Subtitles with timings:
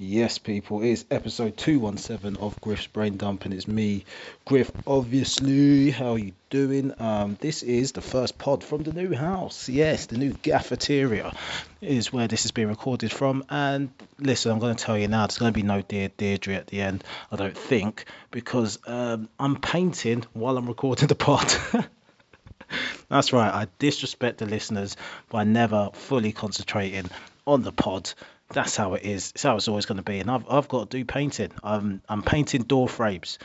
[0.00, 4.04] Yes, people, it's episode 217 of Griff's Brain Dump, and it's me,
[4.44, 5.90] Griff, obviously.
[5.90, 6.94] How are you doing?
[7.00, 9.68] Um, this is the first pod from the new house.
[9.68, 11.34] Yes, the new cafeteria
[11.80, 13.44] is where this is being recorded from.
[13.50, 13.90] And
[14.20, 16.68] listen, I'm going to tell you now, there's going to be no Dear Deirdre at
[16.68, 17.02] the end,
[17.32, 21.52] I don't think, because um, I'm painting while I'm recording the pod.
[23.08, 24.96] That's right, I disrespect the listeners
[25.28, 27.10] by never fully concentrating
[27.48, 28.12] on the pod
[28.50, 29.32] that's how it is.
[29.34, 30.18] It's how it's always going to be.
[30.18, 31.52] And I've I've got to do painting.
[31.62, 33.38] I'm I'm painting door frames,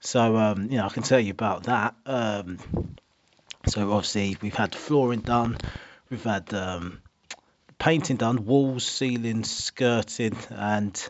[0.00, 1.94] so um, you know I can tell you about that.
[2.06, 2.58] Um,
[3.66, 5.58] so obviously we've had flooring done,
[6.10, 7.02] we've had um,
[7.78, 11.08] painting done, walls, ceilings, skirting, and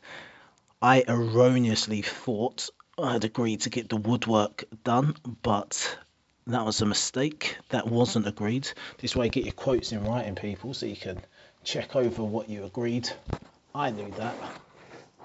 [0.82, 5.98] I erroneously thought I had agreed to get the woodwork done, but
[6.48, 7.56] that was a mistake.
[7.68, 8.68] That wasn't agreed.
[8.98, 11.20] This way, get your quotes in writing, people, so you can
[11.64, 13.10] check over what you agreed.
[13.74, 14.34] I knew that.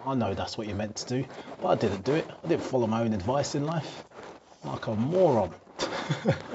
[0.06, 1.26] I know that's what you're meant to do,
[1.62, 2.28] but I didn't do it.
[2.44, 4.04] I didn't follow my own advice in life.
[4.64, 5.54] Like a moron.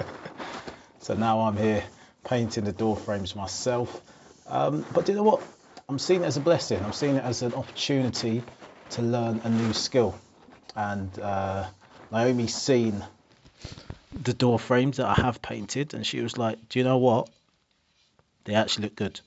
[1.00, 1.82] so now I'm here
[2.24, 4.02] painting the door frames myself.
[4.46, 5.42] Um, but do you know what?
[5.88, 6.82] I'm seeing it as a blessing.
[6.84, 8.42] I'm seeing it as an opportunity
[8.90, 10.18] to learn a new skill.
[10.76, 11.66] And uh,
[12.12, 13.04] Naomi's seen
[14.22, 17.28] the door frames that I have painted, and she was like, "Do you know what?
[18.44, 19.20] They actually look good."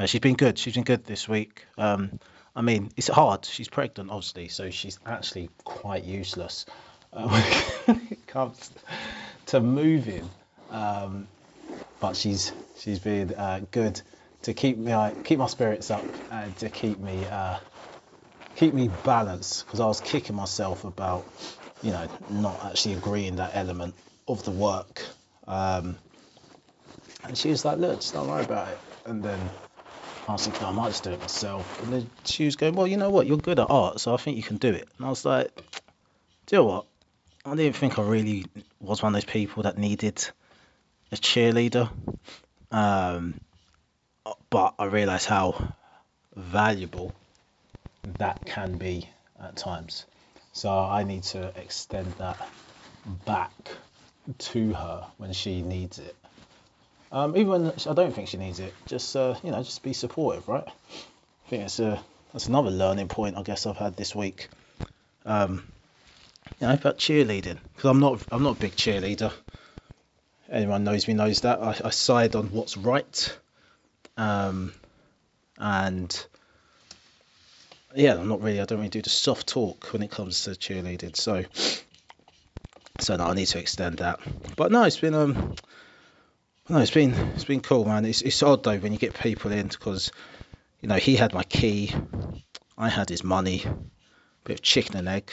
[0.00, 0.58] No, she's been good.
[0.58, 1.66] She's been good this week.
[1.76, 2.18] Um,
[2.56, 3.44] I mean, it's hard.
[3.44, 6.64] She's pregnant, obviously, so she's actually quite useless
[7.12, 7.28] uh,
[7.84, 8.72] when it comes
[9.44, 10.26] to moving.
[10.70, 11.28] Um,
[12.00, 14.00] but she's she's been uh, good
[14.44, 17.58] to keep me uh, keep my spirits up and to keep me uh,
[18.56, 21.26] keep me balanced because I was kicking myself about
[21.82, 23.92] you know not actually agreeing that element
[24.26, 25.02] of the work.
[25.46, 25.98] Um,
[27.24, 29.50] and she was like, "Look, just don't worry about it." And then
[30.30, 31.82] I was thinking, I might just do it myself.
[31.82, 33.26] And then she was going, Well, you know what?
[33.26, 34.88] You're good at art, so I think you can do it.
[34.96, 35.54] And I was like,
[36.46, 36.86] Do you know what?
[37.44, 38.46] I didn't think I really
[38.80, 40.24] was one of those people that needed
[41.10, 41.90] a cheerleader.
[42.70, 43.40] Um,
[44.50, 45.74] but I realised how
[46.36, 47.12] valuable
[48.18, 49.08] that can be
[49.42, 50.06] at times.
[50.52, 52.48] So I need to extend that
[53.26, 53.52] back
[54.38, 56.14] to her when she needs it.
[57.12, 59.92] Um, even when I don't think she needs it, just uh, you know, just be
[59.92, 60.64] supportive, right?
[60.66, 62.00] I think it's a
[62.32, 64.48] that's another learning point I guess I've had this week.
[65.26, 65.64] Um,
[66.60, 69.32] you know, about cheerleading because I'm not I'm not a big cheerleader.
[70.48, 73.38] Anyone knows me knows that I, I side on what's right,
[74.16, 74.72] um,
[75.58, 76.26] and
[77.94, 80.50] yeah, I'm not really I don't really do the soft talk when it comes to
[80.50, 81.16] cheerleading.
[81.16, 81.44] So
[83.00, 84.20] so no, I need to extend that.
[84.56, 85.54] But no, it's been um
[86.70, 88.04] no, it's been it's been cool, man.
[88.04, 90.12] It's it's odd though when you get people in because
[90.80, 91.92] you know he had my key,
[92.78, 93.64] I had his money,
[94.44, 95.32] bit of chicken and egg,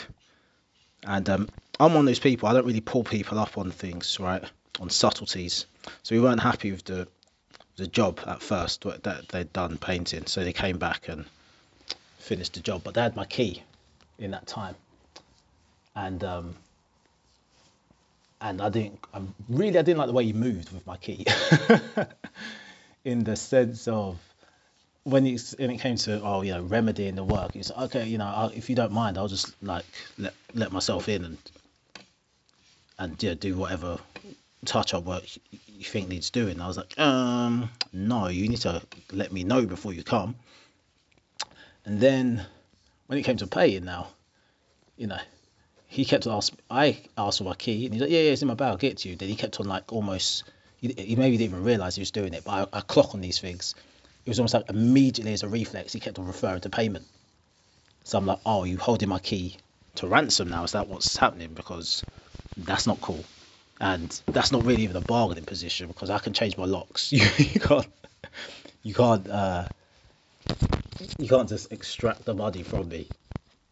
[1.03, 1.47] and um,
[1.79, 2.49] I'm one of those people.
[2.49, 4.43] I don't really pull people up on things, right?
[4.79, 5.67] On subtleties.
[6.01, 7.07] So we weren't happy with the
[7.75, 11.25] the job at first that they'd done painting, so they came back and
[12.17, 12.81] finished the job.
[12.83, 13.61] But they had my key
[14.17, 14.75] in that time,
[15.95, 16.55] and um,
[18.41, 18.99] and I didn't.
[19.13, 21.25] I really I didn't like the way he moved with my key,
[23.05, 24.19] in the sense of
[25.03, 27.55] when it's when it came to oh you know remedying the work.
[27.55, 29.85] It's okay, you know I'll, if you don't mind, I'll just like
[30.17, 31.37] let let myself in and
[32.99, 33.99] and yeah do whatever
[34.65, 36.59] touch up work you think needs doing.
[36.59, 38.81] I was like, um, no, you need to
[39.11, 40.35] let me know before you come.
[41.85, 42.45] And then
[43.05, 44.07] when it came to paying now,
[44.97, 45.19] you know,
[45.87, 48.47] he kept asking, I asked for my key, and he's like, yeah, yeah, it's in
[48.47, 49.15] my bag, I'll get it to you.
[49.15, 50.43] Then he kept on like almost,
[50.77, 53.21] he, he maybe didn't even realise he was doing it, but I, I clock on
[53.21, 53.73] these things.
[54.25, 57.05] It was almost like immediately as a reflex, he kept on referring to payment.
[58.03, 59.57] So I'm like, oh, you holding my key
[59.95, 60.63] to ransom now?
[60.63, 61.53] Is that what's happening?
[61.53, 62.03] Because
[62.57, 63.23] that's not cool.
[63.79, 67.11] And that's not really even a bargaining position because I can change my locks.
[67.11, 67.87] you, you can't,
[68.83, 69.67] you can't, uh,
[71.17, 73.07] you can't just extract the money from me.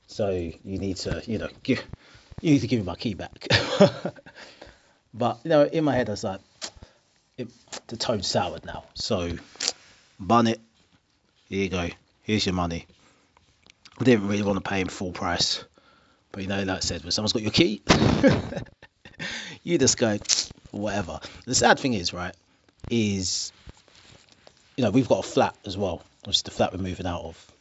[0.07, 1.83] So you need to, you know, give,
[2.41, 3.47] you need to give me my key back.
[5.13, 6.41] but you know, in my head, I was like,
[7.37, 7.49] it,
[7.87, 8.83] the toad soured now.
[8.93, 9.31] So,
[10.19, 10.59] bun it.
[11.49, 11.89] Here you go.
[12.23, 12.85] Here's your money.
[13.99, 15.63] I didn't really want to pay him full price,
[16.31, 17.81] but you know, like I said, when someone's got your key,
[19.63, 20.17] you just go,
[20.71, 21.19] whatever.
[21.45, 22.35] The sad thing is, right,
[22.89, 23.53] is
[24.75, 27.21] you know we've got a flat as well, which is the flat we're moving out
[27.21, 27.51] of,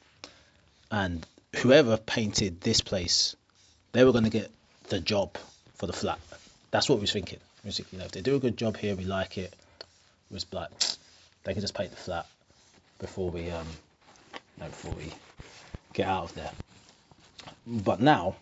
[0.90, 1.24] and
[1.56, 3.36] whoever painted this place,
[3.92, 4.50] they were going to get
[4.88, 5.36] the job
[5.74, 6.18] for the flat.
[6.70, 7.38] That's what we was thinking.
[7.64, 9.54] Was you know, if they do a good job here, we like it.
[10.30, 10.70] It was like
[11.44, 12.26] they can just paint the flat
[12.98, 13.66] before we um,
[14.32, 15.12] you know, before we
[15.92, 16.50] get out of there.
[17.66, 18.36] But now,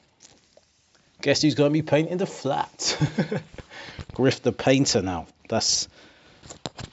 [1.21, 2.99] guess who's going to be painting the flat?
[4.15, 5.27] Griff the painter now.
[5.49, 5.89] That's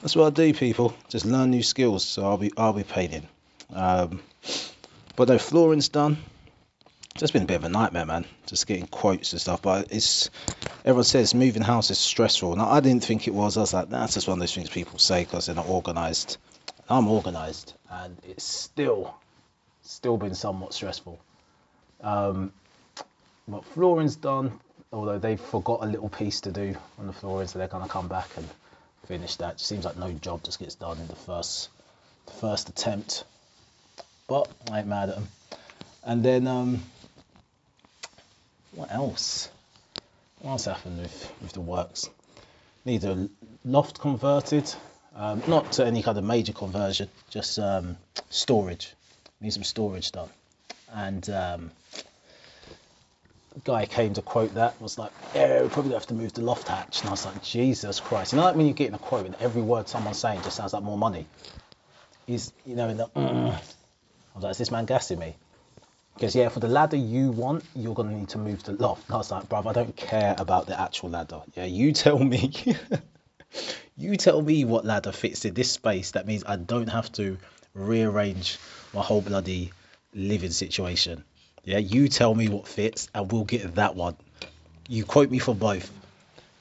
[0.01, 0.93] that's what I do, people.
[1.09, 2.05] Just learn new skills.
[2.05, 3.27] So I'll be I'll be painting.
[3.73, 4.21] Um,
[5.15, 6.17] but no, flooring's done.
[7.15, 8.25] Just been a bit of a nightmare, man.
[8.45, 9.61] Just getting quotes and stuff.
[9.61, 10.29] But it's
[10.85, 12.55] everyone says moving house is stressful.
[12.55, 13.57] Now I didn't think it was.
[13.57, 16.37] I was like, that's just one of those things people say because they're not organised.
[16.89, 19.15] I'm organised, and it's still
[19.81, 21.19] still been somewhat stressful.
[22.01, 22.51] Um,
[23.47, 24.59] but flooring's done,
[24.93, 28.07] although they've forgot a little piece to do on the flooring, so they're gonna come
[28.07, 28.47] back and
[29.05, 29.55] finish that.
[29.55, 31.69] It seems like no job just gets done in the first
[32.27, 33.23] the first attempt.
[34.27, 35.27] But I ain't mad at them.
[36.03, 36.83] And then um,
[38.79, 39.49] what else?
[40.39, 42.09] What else happened with, with the works?
[42.85, 43.29] Need a
[43.65, 44.73] loft converted,
[45.15, 47.97] um, not to any kind of major conversion, just um,
[48.29, 48.93] storage.
[49.41, 50.29] Need some storage done.
[50.93, 51.71] And um,
[53.65, 56.69] guy came to quote that was like, yeah, we probably have to move the loft
[56.69, 57.01] hatch.
[57.01, 58.31] And I was like, Jesus Christ.
[58.31, 60.71] You know, like when you're getting a quote and every word someone's saying just sounds
[60.71, 61.27] like more money.
[62.27, 63.51] He's, you know, in the, mm.
[63.51, 63.59] I
[64.35, 65.35] was like, is this man gassing me?
[66.13, 69.07] Because yeah, for the ladder you want, you're gonna need to move the loft.
[69.07, 71.41] And I was like, bruv, I don't care about the actual ladder.
[71.55, 72.51] Yeah, you tell me.
[73.97, 76.11] you tell me what ladder fits in this space.
[76.11, 77.37] That means I don't have to
[77.73, 78.57] rearrange
[78.93, 79.71] my whole bloody
[80.13, 81.23] living situation.
[81.63, 84.15] Yeah, you tell me what fits and we'll get that one.
[84.87, 85.91] You quote me for both.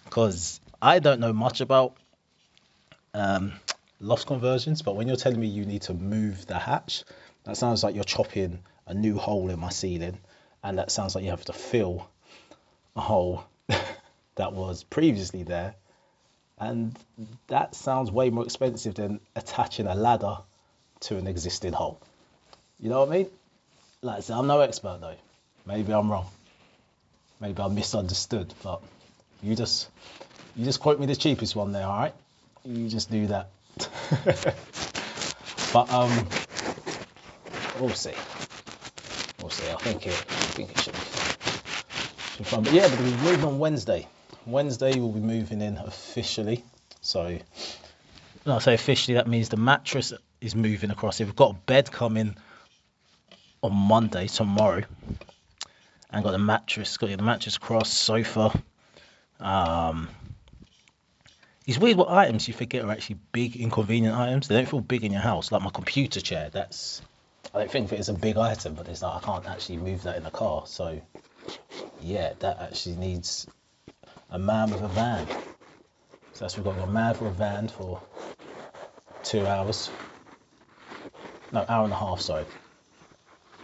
[0.04, 1.96] Because I don't know much about
[3.14, 3.52] um,
[4.00, 7.04] loft conversions, but when you're telling me you need to move the hatch,
[7.48, 10.18] that sounds like you're chopping a new hole in my ceiling.
[10.62, 12.06] And that sounds like you have to fill
[12.94, 13.42] a hole
[14.34, 15.74] that was previously there.
[16.58, 16.94] And
[17.46, 20.36] that sounds way more expensive than attaching a ladder
[21.00, 21.98] to an existing hole.
[22.80, 23.26] You know what I mean?
[24.02, 25.16] Like I said, I'm no expert though.
[25.64, 26.26] Maybe I'm wrong.
[27.40, 28.82] Maybe I misunderstood, but
[29.42, 29.88] you just
[30.54, 32.14] you just quote me the cheapest one there, alright?
[32.66, 33.48] You just do that.
[35.72, 36.28] but um
[37.80, 38.14] we'll see.
[39.40, 39.70] We'll see.
[39.70, 40.98] I think it I think it should be.
[40.98, 42.62] Should be fun.
[42.64, 44.08] But yeah, but we're moving on Wednesday.
[44.46, 46.64] Wednesday we'll be moving in officially.
[47.00, 47.38] So
[48.44, 51.20] when I say officially that means the mattress is moving across.
[51.20, 52.36] We've got a bed coming
[53.62, 54.82] on Monday, tomorrow,
[56.10, 58.52] and got the mattress, got the mattress across, sofa.
[59.40, 60.08] Um,
[61.66, 64.48] it's weird what items you forget are actually big, inconvenient items.
[64.48, 66.48] They don't feel big in your house, like my computer chair.
[66.50, 67.02] That's
[67.54, 69.78] I don't think of it as a big item, but it's like I can't actually
[69.78, 70.64] move that in a car.
[70.66, 71.00] So
[72.00, 73.46] yeah, that actually needs
[74.30, 75.26] a man with a van.
[76.34, 78.02] So that's we've got a man with a van for
[79.22, 79.90] two hours.
[81.50, 82.20] No, hour and a half.
[82.20, 82.44] Sorry,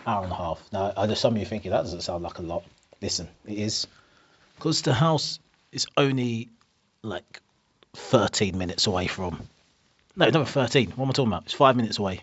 [0.06, 0.62] hour and a half.
[0.72, 2.64] Now, I know some of you thinking that doesn't sound like a lot.
[3.02, 3.86] Listen, it is
[4.56, 5.38] because the house
[5.72, 6.48] is only
[7.02, 7.40] like
[7.94, 9.46] 13 minutes away from.
[10.16, 10.92] No, no, 13.
[10.92, 11.42] What am I talking about?
[11.44, 12.20] It's five minutes away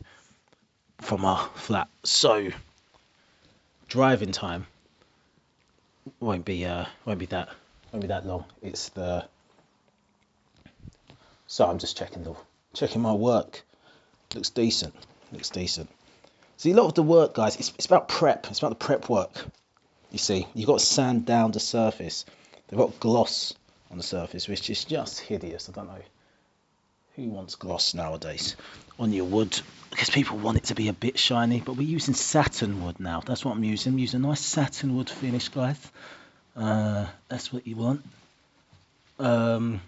[1.01, 1.87] from our flat.
[2.03, 2.49] So
[3.87, 4.67] driving time
[6.19, 7.49] won't be uh won't be that
[7.91, 8.45] won't be that long.
[8.61, 9.25] It's the
[11.47, 12.35] so I'm just checking the
[12.73, 13.63] checking my work.
[14.33, 14.95] Looks decent.
[15.33, 15.89] Looks decent.
[16.57, 18.47] See, a lot of the work, guys, it's, it's about prep.
[18.47, 19.45] It's about the prep work.
[20.11, 22.25] You see, you've got to sand down the surface.
[22.67, 23.53] They've got gloss
[23.89, 25.67] on the surface, which is just hideous.
[25.67, 26.01] I don't know
[27.15, 28.55] who wants gloss nowadays
[28.99, 31.59] on your wood because people want it to be a bit shiny.
[31.59, 33.21] But we're using satin wood now.
[33.25, 33.93] That's what I'm using.
[33.93, 35.91] I'm using a nice satin wood finish, guys.
[36.55, 38.03] Uh, that's what you want.
[39.19, 39.81] Um,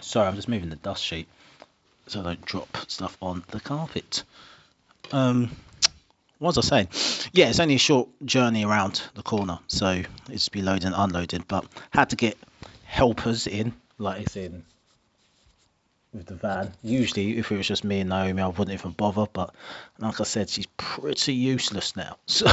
[0.00, 1.28] sorry, I'm just moving the dust sheet
[2.06, 4.22] so I don't drop stuff on the carpet
[5.12, 5.50] um,
[6.38, 7.30] what was I saying?
[7.32, 11.44] Yeah, it's only a short journey around the corner, so it's be loading and unloading.
[11.46, 12.36] But had to get
[12.84, 14.64] helpers in, like it's in
[16.16, 16.72] with the van.
[16.82, 19.26] Usually, if it was just me and Naomi, I wouldn't even bother.
[19.32, 19.54] But
[19.98, 22.16] like I said, she's pretty useless now.
[22.26, 22.46] So.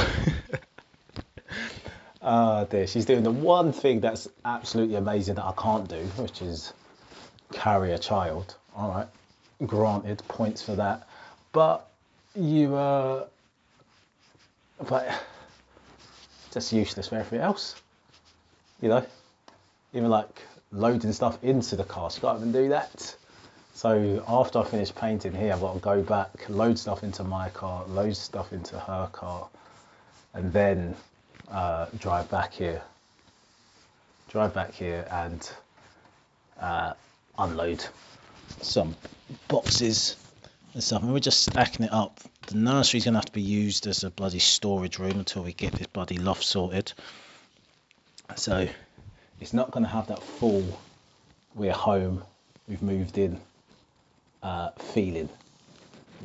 [2.22, 6.42] Oh dear, she's doing the one thing that's absolutely amazing that I can't do, which
[6.42, 6.74] is
[7.52, 8.56] carry a child.
[8.76, 9.08] All right,
[9.68, 11.08] granted, points for that.
[11.52, 11.88] But
[12.36, 13.26] you uh,
[14.88, 15.24] but
[16.52, 17.76] just useless for everything else.
[18.82, 19.06] You know,
[19.94, 20.42] even like
[20.72, 23.16] loading stuff into the car, you can't even do that.
[23.76, 27.50] So after I finish painting here, I've got to go back, load stuff into my
[27.50, 29.50] car, load stuff into her car,
[30.36, 30.96] and then
[31.50, 32.84] uh, drive back here.
[34.30, 35.52] Drive back here and
[36.60, 36.94] uh,
[37.38, 37.84] unload
[38.62, 38.96] some
[39.48, 40.18] boxes
[40.76, 42.20] and stuff, and we're just stacking it up.
[42.48, 45.74] The nursery's gonna have to be used as a bloody storage room until we get
[45.74, 46.94] this bloody loft sorted.
[48.36, 48.68] So
[49.40, 50.80] it's not gonna have that full
[51.56, 52.24] we're home,
[52.68, 53.40] we've moved in
[54.44, 55.30] uh, feeling.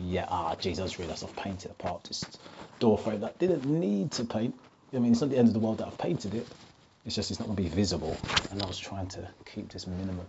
[0.01, 2.25] Yeah, ah, jeez, I just realised I've painted apart this
[2.79, 4.55] door frame that didn't need to paint.
[4.93, 6.47] I mean, it's not the end of the world that I've painted it.
[7.05, 8.17] It's just it's not going to be visible,
[8.51, 10.27] and I was trying to keep this minimum.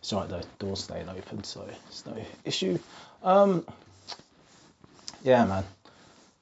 [0.00, 2.78] It's alright though, door's staying open, so it's no issue.
[3.22, 3.66] Um,
[5.24, 5.64] yeah, man.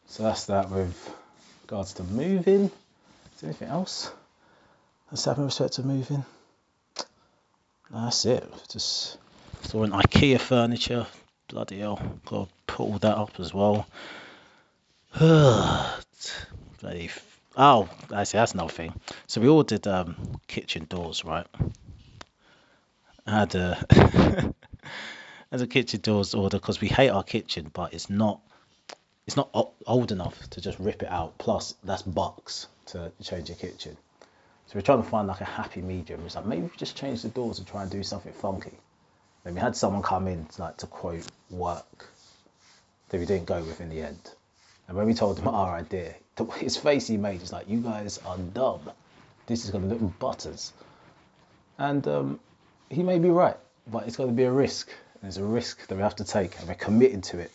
[0.06, 1.14] So that's that with
[1.62, 2.66] regards to moving.
[2.66, 4.10] Is there anything else
[5.10, 6.24] that's with respect to moving?
[7.90, 8.44] That's it.
[8.68, 9.18] Just
[9.66, 11.06] saw an IKEA furniture.
[11.48, 13.86] Bloody hell, got to put all that up as well.
[15.18, 15.96] Bloody.
[17.06, 18.92] f- Oh, that's another thing.
[19.26, 21.46] So we ordered um, kitchen doors, right?
[23.26, 24.52] I had a
[25.50, 28.40] as a kitchen doors order because we hate our kitchen, but it's not
[29.26, 29.48] it's not
[29.86, 31.38] old enough to just rip it out.
[31.38, 33.96] Plus, that's bucks to change your kitchen.
[34.66, 36.20] So we're trying to find like a happy medium.
[36.26, 38.78] It's like maybe we just change the doors and try and do something funky.
[39.46, 42.08] Then we had someone come in like to quote work
[43.10, 44.18] that we didn't go with in the end.
[44.88, 46.16] And when we told him our idea,
[46.56, 48.90] his face he made is like, "You guys are dumb.
[49.46, 50.72] This is to look butters."
[51.78, 52.40] And um,
[52.90, 54.90] he may be right, but it's to be a risk.
[55.22, 57.52] And it's a risk that we have to take, and we're committed to it.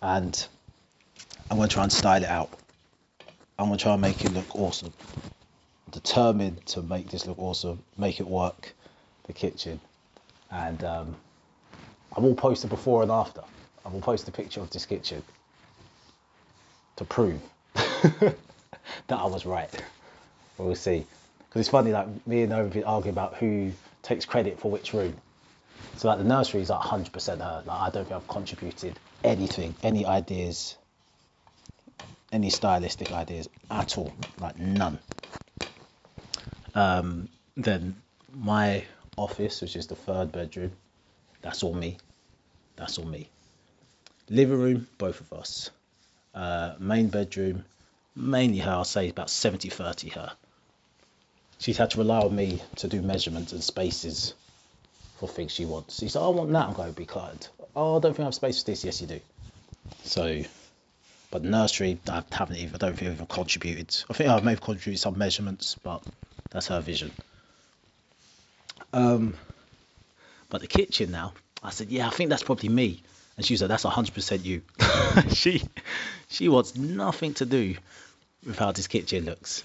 [0.00, 0.46] And
[1.50, 2.48] I'm to try and style it out.
[3.58, 4.94] I'm to try and make it look awesome.
[5.90, 8.72] Determined to make this look awesome, make it work,
[9.24, 9.78] the kitchen.
[10.52, 11.16] And um,
[12.14, 13.42] I will post a before and after.
[13.84, 15.22] I will post a picture of this kitchen
[16.96, 17.40] to prove
[17.74, 18.36] that
[19.10, 19.70] I was right.
[20.58, 21.06] We'll see.
[21.48, 24.92] Because it's funny, like me and Nova have arguing about who takes credit for which
[24.92, 25.14] room.
[25.96, 27.62] So like the nursery is like 100% her.
[27.66, 30.76] Like I don't think I've contributed anything, any ideas,
[32.30, 34.12] any stylistic ideas at all.
[34.40, 34.98] Like none.
[36.74, 37.96] Um, then
[38.34, 38.84] my
[39.16, 40.72] office, which is the third bedroom,
[41.42, 41.98] that's all me.
[42.76, 43.28] That's all me.
[44.28, 45.70] Living room, both of us.
[46.34, 47.64] Uh, main bedroom,
[48.16, 48.70] mainly her.
[48.70, 50.32] I'll say about 70 30 her.
[51.58, 54.34] She's had to rely on me to do measurements and spaces
[55.18, 55.98] for things she wants.
[55.98, 56.68] She said, I want that.
[56.68, 57.50] I'm going to be client.
[57.76, 58.84] Oh, I don't think I have space for this.
[58.84, 59.20] Yes, you do.
[60.04, 60.42] So,
[61.30, 63.96] but nursery, I haven't even, I don't think I've even contributed.
[64.10, 66.02] I think I may have contributed some measurements, but
[66.50, 67.12] that's her vision.
[68.92, 69.34] Um,
[70.48, 71.32] but the kitchen now,
[71.62, 73.02] I said, yeah, I think that's probably me.
[73.36, 74.62] And she said, that's 100% you.
[75.34, 75.62] she,
[76.28, 77.76] she wants nothing to do
[78.46, 79.64] with how this kitchen looks.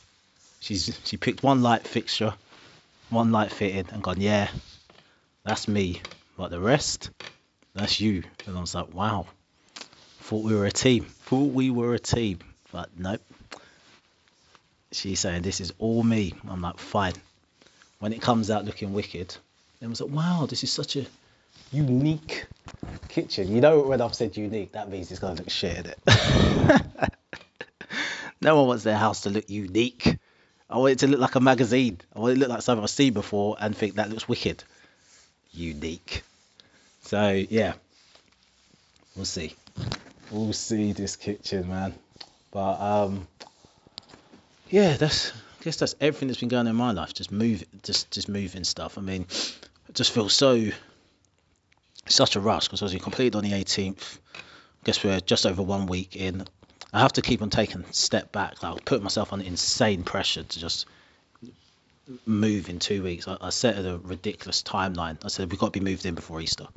[0.60, 2.34] She's she picked one light fixture,
[3.10, 4.50] one light fitting, and gone, yeah,
[5.44, 6.02] that's me.
[6.36, 7.12] But the rest,
[7.74, 8.24] that's you.
[8.46, 9.28] And I was like, wow.
[10.22, 11.06] Thought we were a team.
[11.06, 12.40] Thought we were a team.
[12.72, 13.22] But nope.
[14.92, 16.34] She's saying this is all me.
[16.50, 17.14] I'm like, fine.
[18.00, 19.36] When it comes out looking wicked,
[19.80, 21.06] then I was like, wow, this is such a
[21.72, 22.46] unique
[23.08, 23.54] kitchen.
[23.54, 26.00] You know when I've said unique, that means it's gonna look shit in it.
[28.42, 30.18] no one wants their house to look unique.
[30.70, 32.00] I want it to look like a magazine.
[32.16, 34.64] I want it to look like something I've seen before and think that looks wicked.
[35.52, 36.24] Unique.
[37.04, 37.74] So yeah.
[39.16, 39.56] We'll see.
[40.30, 41.94] We'll see this kitchen, man.
[42.52, 43.28] But um
[44.70, 45.32] yeah, that's
[45.64, 47.14] guess that's everything that's been going on in my life.
[47.14, 48.98] Just move just just moving stuff.
[48.98, 49.26] I mean,
[49.90, 50.70] I just feel so
[52.08, 54.18] such a rush because obviously completed on the 18th.
[54.36, 54.40] I
[54.86, 56.46] Guess we're just over one week in.
[56.94, 58.64] I have to keep on taking step back.
[58.64, 60.86] Like, put myself on insane pressure to just
[62.26, 63.28] move in two weeks.
[63.28, 65.18] I, I set a ridiculous timeline.
[65.24, 66.68] I said we've got to be moved in before Easter.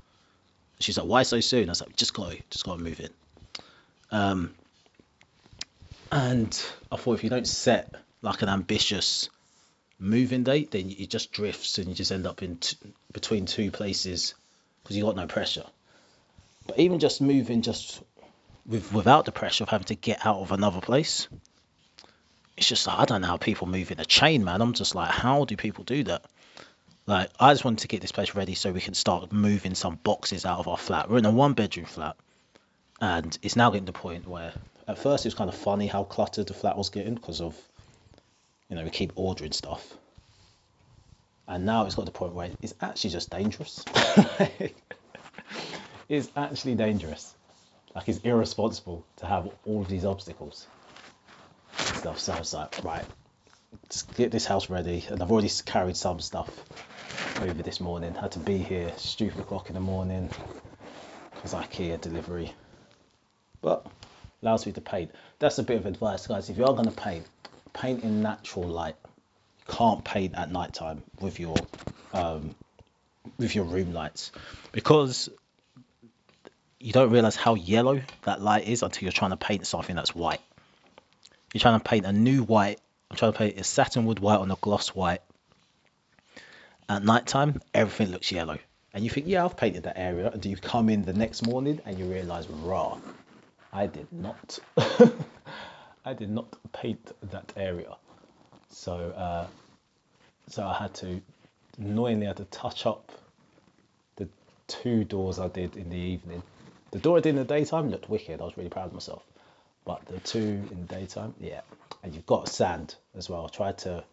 [0.81, 1.69] She's like, why so soon?
[1.69, 3.11] I was like, just to, just got to move in.
[4.11, 4.55] Um,
[6.11, 6.49] and
[6.91, 9.29] I thought if you don't set like an ambitious
[9.99, 12.77] moving date, then it just drifts and you just end up in t-
[13.13, 14.35] between two places
[14.83, 15.67] because you got no pressure.
[16.67, 18.03] But even just moving just
[18.67, 21.29] with without the pressure of having to get out of another place,
[22.57, 24.61] it's just like I don't know how people move in a chain, man.
[24.61, 26.25] I'm just like, how do people do that?
[27.07, 29.97] Like, I just wanted to get this place ready so we can start moving some
[29.97, 31.11] boxes out of our flat.
[31.11, 32.17] We're in a one bedroom flat,
[33.01, 34.53] and it's now getting to the point where
[34.87, 37.57] at first it was kind of funny how cluttered the flat was getting because of,
[38.71, 39.95] you know, we keep ordering stuff.
[41.49, 43.85] And now it's got to the point where it's actually just dangerous.
[46.09, 47.35] it's actually dangerous.
[47.95, 50.69] Like it's irresponsible to have all of these obstacles
[51.77, 52.21] stuff.
[52.21, 53.05] So I was like, right,
[53.83, 55.05] let's get this house ready.
[55.09, 56.49] And I've already carried some stuff
[57.41, 58.15] over this morning.
[58.15, 60.31] Had to be here stupid o'clock in the morning.
[61.35, 62.53] because IKEA delivery,
[63.63, 63.87] but
[64.43, 65.11] allows me to paint.
[65.39, 66.51] That's a bit of advice, guys.
[66.51, 67.27] If you are going to paint,
[67.73, 68.97] paint in natural light.
[69.61, 71.57] You can't paint at night time with your
[72.13, 72.55] um,
[73.39, 74.33] with your room lights
[74.73, 75.29] because
[76.79, 80.15] you don't realize how yellow that light is until you're trying to paint something that's
[80.15, 80.41] white.
[81.53, 82.81] You're trying to paint a new white.
[83.11, 85.21] I'm trying to paint a satinwood white on a gloss white.
[86.89, 88.59] At night time, everything looks yellow.
[88.93, 90.31] And you think, yeah, I've painted that area.
[90.33, 92.99] And you come in the next morning and you realize, raw,
[93.73, 94.59] I did not.
[96.05, 97.95] I did not paint that area.
[98.71, 99.47] So, uh,
[100.49, 101.21] so I had to
[101.79, 103.11] annoyingly had to touch up
[104.17, 104.29] the
[104.67, 106.43] two doors I did in the evening.
[106.91, 108.41] The door I did in the daytime looked wicked.
[108.41, 109.23] I was really proud of myself.
[109.85, 111.61] But the two in the daytime, yeah.
[112.03, 113.49] And you've got sand as well.
[113.49, 114.05] Tried to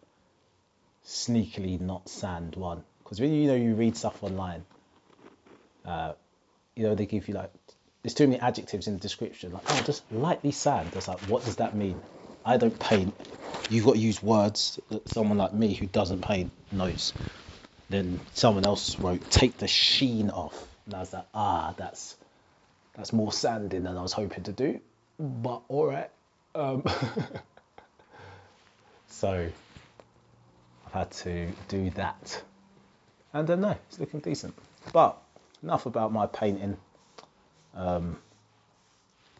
[1.06, 4.64] sneakily not sand one because when you, you know you read stuff online,
[5.86, 6.12] uh,
[6.74, 7.50] you know they give you like
[8.02, 9.52] there's too many adjectives in the description.
[9.52, 10.90] Like oh, just lightly sand.
[10.94, 12.00] It's like what does that mean?
[12.44, 13.14] I don't paint.
[13.68, 17.12] You've got to use words that someone like me who doesn't paint knows.
[17.90, 22.16] Then someone else wrote take the sheen off, and I was like ah that's
[22.94, 24.80] that's more sanding than I was hoping to do.
[25.18, 26.10] But all right.
[26.54, 26.84] Um,
[29.08, 29.48] so
[30.86, 32.42] I've had to do that.
[33.32, 34.54] And uh, no, it's looking decent.
[34.92, 35.18] But
[35.62, 36.76] enough about my painting
[37.78, 38.18] um,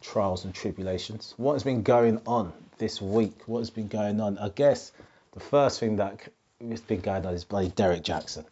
[0.01, 1.33] trials and tribulations.
[1.37, 3.35] What has been going on this week?
[3.45, 4.37] What has been going on?
[4.37, 4.91] I guess
[5.33, 6.19] the first thing that
[6.67, 8.45] has been going on is bloody Derrick Jaxn.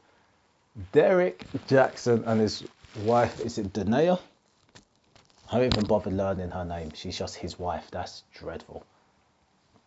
[0.91, 2.63] Derrick Jaxn and his
[3.03, 4.20] wife, is it Da'Naie?
[5.50, 6.91] I haven't even bothered learning her name.
[6.94, 7.88] She's just his wife.
[7.89, 8.86] That's dreadful.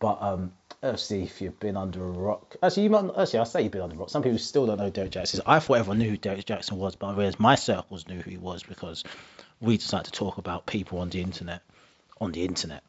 [0.01, 0.51] But um,
[0.95, 2.55] see if you've been under a rock.
[2.61, 3.05] Actually, you might.
[3.15, 4.09] Actually, I say you've been under a rock.
[4.09, 5.39] Some people still don't know Derrick Jaxn.
[5.45, 8.31] I thought everyone knew who Derrick Jaxn was, but I realized my circles knew who
[8.31, 9.03] he was because
[9.61, 11.61] we decided to talk about people on the internet.
[12.19, 12.83] On the internet,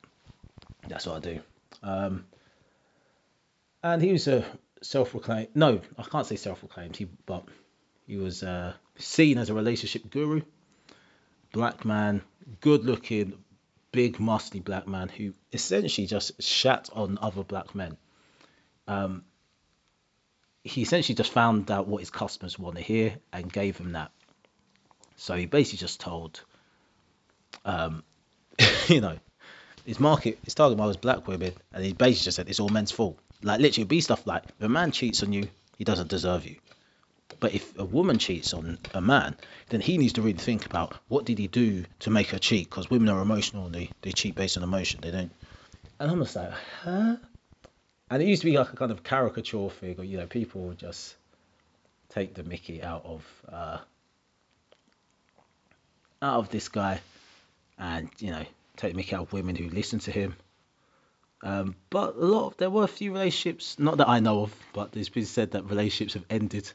[0.88, 1.40] that's what I do.
[1.82, 2.24] Um,
[3.82, 4.44] and he was a
[4.80, 5.48] self-proclaimed.
[5.54, 6.96] No, I can't say self-proclaimed.
[6.96, 7.44] He, but
[8.06, 10.42] he was uh, seen as a relationship guru.
[11.52, 12.22] Black man,
[12.60, 13.34] good-looking,
[13.92, 17.96] big, muscly black man who essentially just shat on other black men.
[18.88, 19.24] Um,
[20.64, 24.10] he essentially just found out what his customers want to hear and gave them that.
[25.16, 26.40] So he basically just told,
[27.64, 28.02] um,
[28.88, 29.18] you know,
[29.84, 32.68] his market, his target market was black women, and he basically just said it's all
[32.68, 33.18] men's fault.
[33.42, 36.56] Like literally, be stuff like if a man cheats on you, he doesn't deserve you.
[37.40, 39.36] But if a woman cheats on a man,
[39.68, 42.70] then he needs to really think about what did he do to make her cheat?
[42.70, 45.00] Because women are emotional and they, they cheat based on emotion.
[45.02, 45.30] They don't.
[45.98, 47.16] And I'm just like, huh?
[48.10, 50.78] And it used to be like a kind of caricature figure, you know, people would
[50.78, 51.16] just
[52.10, 53.78] take the Mickey out of uh,
[56.20, 57.00] out of this guy,
[57.78, 58.44] and you know,
[58.76, 60.36] take the Mickey out of women who listen to him.
[61.42, 64.54] Um, but a lot of there were a few relationships, not that I know of,
[64.72, 66.70] but it's been said that relationships have ended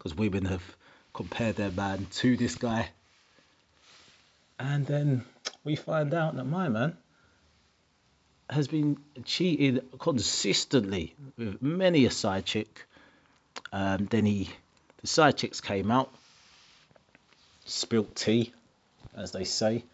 [0.00, 0.62] because women have
[1.12, 2.88] compared their man to this guy.
[4.58, 5.26] And then
[5.62, 6.96] we find out that my man
[8.48, 12.86] has been cheated consistently with many a side chick.
[13.74, 14.48] Um, then he,
[15.02, 16.10] the side chicks came out,
[17.66, 18.54] spilt tea,
[19.14, 19.84] as they say,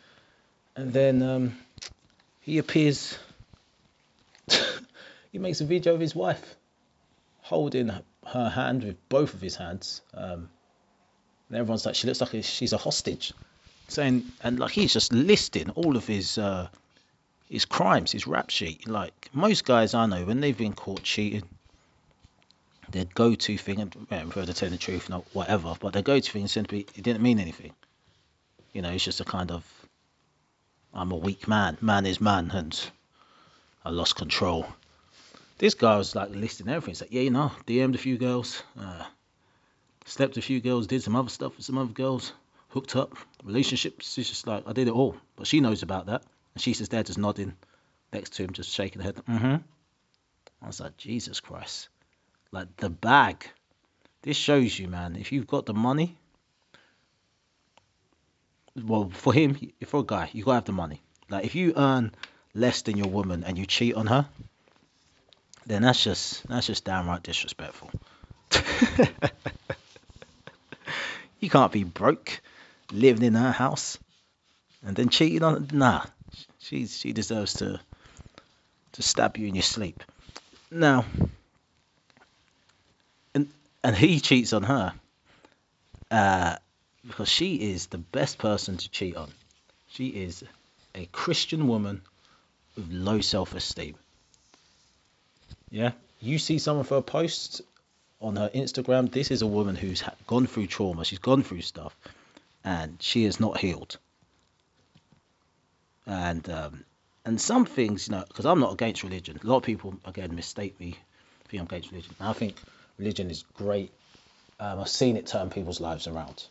[0.77, 1.59] and then um,
[2.43, 3.19] he appears.
[5.33, 6.55] he makes a video of his wife
[7.41, 7.91] holding
[8.27, 10.03] her hand with both of his hands.
[10.15, 10.51] Um,
[11.49, 13.33] and everyone's like, she looks like she's a hostage,
[13.89, 16.69] saying, and like he's just listing all of his uh,
[17.49, 18.89] his crimes, his rap sheet.
[18.89, 21.45] Like most guys I know, when they've been caught cheating,
[22.91, 26.65] their go-to thing, and for to tell the truth, not whatever, but their go-to thing
[26.65, 27.73] be it didn't mean anything.
[28.73, 29.65] You know, it's just a kind of
[30.93, 32.91] I'm a weak man, man is man, and
[33.85, 34.67] I lost control
[35.59, 36.93] this guy was like listing everything.
[36.93, 39.05] He's like, yeah, you know, DM'd a few girls, uh,
[40.05, 42.33] slept a few girls, did some other stuff with some other girls,
[42.69, 44.19] hooked up, relationships.
[44.19, 45.17] It's just like, I did it all.
[45.37, 46.23] But she knows about that.
[46.55, 47.55] And she's just there, just nodding
[48.13, 49.17] next to him, just shaking her head.
[49.29, 49.57] Mm-hmm.
[50.63, 51.89] I was like, Jesus Christ.
[52.53, 53.47] Like the bag.
[54.23, 56.17] This shows you, man, if you've got the money,
[58.75, 61.01] well, for him, for a guy, you gotta have the money.
[61.29, 62.13] Like if you earn
[62.55, 64.29] less than your woman and you cheat on her,
[65.67, 67.91] then that's just that's just downright disrespectful.
[71.41, 72.41] you can't be broke,
[72.93, 73.99] living in her house,
[74.85, 75.69] and then cheating on.
[75.73, 76.05] Nah,
[76.59, 77.81] she she deserves to
[78.93, 80.03] to stab you in your sleep.
[80.71, 81.05] Now,
[83.35, 83.49] and
[83.83, 84.93] and he cheats on her.
[86.09, 86.57] Uh,
[87.07, 89.31] because she is the best person to cheat on.
[89.89, 90.45] She is
[90.95, 92.03] a Christian woman
[92.77, 93.97] with low self esteem.
[95.71, 97.61] Yeah, you see some of her posts
[98.21, 99.11] on her Instagram.
[99.11, 101.97] This is a woman who's gone through trauma, she's gone through stuff,
[102.65, 103.99] and she is not healed.
[106.07, 106.85] And um,
[107.25, 109.39] and some things, you know, because I'm not against religion.
[109.43, 110.97] A lot of people again mistake me,
[111.49, 112.15] think I'm against religion.
[112.21, 112.57] I think
[112.99, 113.93] religion is great.
[114.61, 116.45] Um, I've seen it turn people's lives around.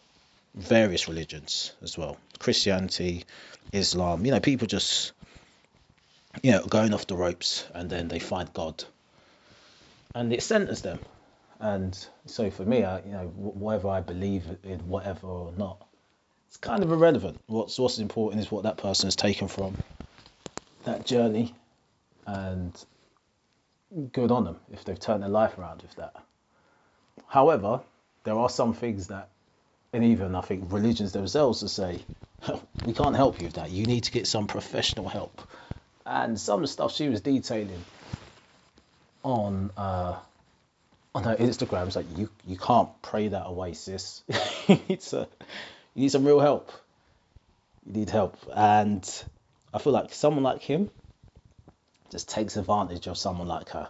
[0.54, 3.26] Various religions as well, Christianity,
[3.72, 4.26] Islam.
[4.26, 5.14] You know, people just
[6.44, 8.84] you know going off the ropes, and then they find God,
[10.16, 10.98] and it centers them.
[11.60, 15.86] And so for me, I, you know, whether I believe in whatever or not,
[16.48, 17.40] it's kind of irrelevant.
[17.48, 19.78] What's what's important is what that person has taken from
[20.86, 21.54] that journey,
[22.26, 22.74] and
[24.12, 26.16] good on them if they've turned their life around with that.
[27.28, 27.82] However,
[28.24, 29.30] there are some things that,
[29.94, 32.00] and even I think religions themselves to say,
[32.86, 33.72] we can't help you with that.
[33.72, 35.42] You need to get some professional help.
[36.06, 37.84] And some of the stuff she was detailing
[39.26, 40.16] on uh,
[41.16, 44.24] on her Instagram is like you you can't pray that away, sis.
[44.68, 45.28] you need you
[45.96, 46.72] need some real help.
[47.86, 49.04] You need help, and
[49.74, 50.90] I feel like someone like him
[52.12, 53.90] just takes advantage of someone like her.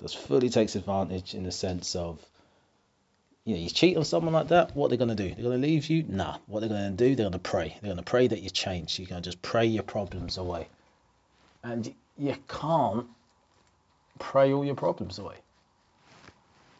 [0.00, 2.18] Just fully takes advantage in the sense of,
[3.44, 5.32] you know, you cheat on someone like that, what they're to do?
[5.34, 6.04] They're to leave you?
[6.08, 6.38] Nah.
[6.46, 7.76] What they're to do, they're to pray.
[7.82, 8.98] They're to pray that you change.
[8.98, 10.66] You're to just pray your problems away.
[11.62, 13.06] And you can't
[14.22, 15.36] pray all your problems away.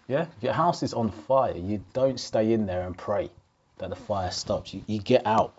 [0.09, 0.27] Yeah?
[0.37, 3.31] If your house is on fire, you don't stay in there and pray
[3.79, 4.73] that the fire stops.
[4.73, 5.55] You, you get out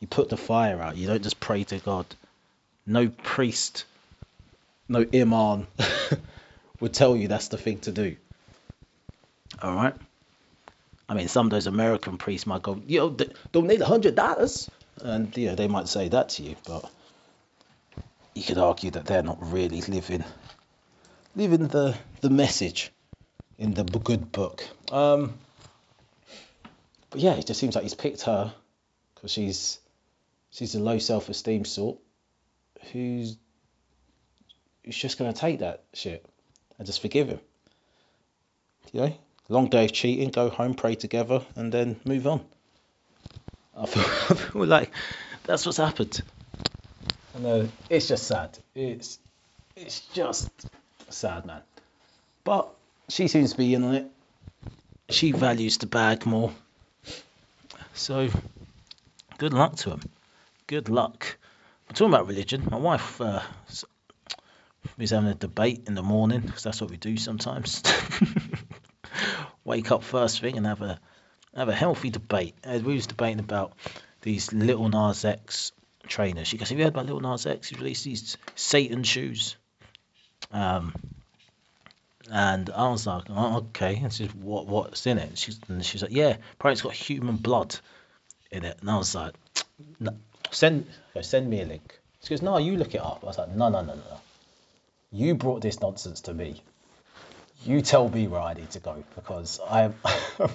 [0.00, 0.96] you put the fire out.
[0.96, 2.06] You don't just pray to God.
[2.86, 3.84] No priest,
[4.88, 5.66] no imam
[6.80, 8.16] would tell you that's the thing to do.
[9.62, 9.94] All right.
[11.08, 13.16] I mean, some of those American priests might go, you know,
[13.52, 14.70] don't need a hundred dollars,
[15.02, 16.90] and you know they might say that to you, but
[18.34, 20.24] you could argue that they're not really living
[21.34, 22.92] living the the message
[23.58, 24.66] in the good book.
[24.90, 25.34] Um,
[27.10, 28.52] but yeah, it just seems like he's picked her
[29.14, 29.78] because she's
[30.50, 31.98] she's a low self-esteem sort
[32.92, 33.36] who's
[34.84, 36.24] who's just to take that shit
[36.78, 37.40] and just forgive him.
[38.92, 39.16] You know,
[39.48, 42.44] long day of cheating, go home, pray together, and then move on.
[43.76, 44.90] I feel, I feel like
[45.44, 46.20] that's what's happened.
[47.36, 48.58] I know it's just sad.
[48.74, 49.18] It's
[49.76, 50.50] it's just
[51.12, 51.62] sad, man.
[52.44, 52.68] But
[53.08, 54.06] she seems to be in on it.
[55.08, 56.52] She values the bag more.
[57.94, 58.28] So
[59.38, 60.00] good luck to him
[60.70, 61.36] good luck.
[61.88, 62.68] I'm talking about religion.
[62.70, 63.42] My wife uh,
[64.96, 67.82] was having a debate in the morning because that's what we do sometimes.
[69.64, 71.00] Wake up first thing and have a
[71.56, 72.54] have a healthy debate.
[72.64, 73.72] Uh, we was debating about
[74.20, 75.72] these Lil Nas X
[76.06, 76.46] trainers.
[76.46, 77.70] She goes, "Have you heard about Lil Nas X?
[77.70, 79.56] He's released these Satan shoes."
[80.50, 80.92] Um,
[82.30, 84.66] and I was like, oh, "Okay." And she's, "What?
[84.66, 87.76] What's in it?" She's and she's like, "Yeah, probably it's got human blood
[88.50, 89.34] in it." And I was like,
[89.98, 90.16] no,
[90.50, 90.86] Send
[91.22, 91.98] send me a link.
[92.22, 93.20] She goes, no, you look it up.
[93.22, 94.20] I was like, no, no, no, no.
[95.12, 96.62] You brought this nonsense to me.
[97.64, 99.94] You tell me where I need to go because I am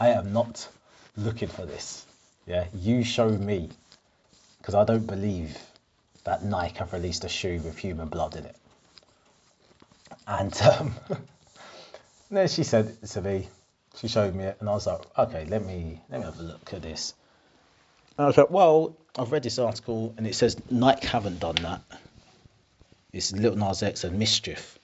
[0.00, 0.68] I am not
[1.16, 2.06] looking for this.
[2.46, 3.68] Yeah, you show me
[4.58, 5.56] because I don't believe
[6.24, 8.56] that Nike have released a shoe with human blood in it.
[10.26, 10.94] And um,
[12.30, 13.48] then she said to me,
[13.96, 16.42] she showed me it, and I was like, okay, let me let me have a
[16.42, 17.14] look at this.
[18.16, 21.56] And I was like, well, I've read this article and it says Nike haven't done
[21.56, 21.82] that.
[23.12, 24.76] It's Lil Nas X and MSCHF.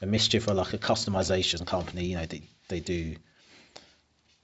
[0.00, 2.06] And MSCHF are like a customization company.
[2.06, 3.14] You know, they, they do,